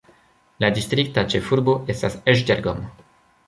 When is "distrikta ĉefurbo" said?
0.77-1.77